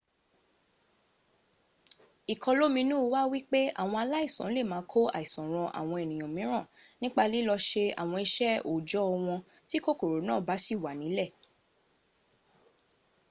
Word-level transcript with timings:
ìkọlóminú 2.33 2.97
wà 3.13 3.21
wípé 3.31 3.59
àwọn 3.81 3.97
aláìsàn 4.03 4.53
lè 4.55 4.61
máa 4.71 4.83
kó 4.91 4.99
àìsàn 5.19 5.45
ran 5.53 5.69
àwọn 5.79 5.97
ènìyàn 6.03 6.31
míràn 6.35 6.69
nípa 7.01 7.23
lilọ́ 7.33 7.57
se 7.69 7.83
àwọn 8.01 8.19
iṣẹ́ 8.25 8.61
òòjọ́ 8.71 9.03
wọn 9.25 9.39
tí 9.69 9.77
kòkòrò 9.85 10.17
náà 10.27 10.39
bá 10.47 10.55
sì 10.63 10.73
wà 10.83 10.91
nílẹ̀ 11.01 11.29